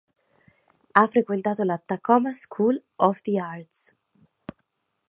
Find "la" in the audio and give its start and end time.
1.63-1.77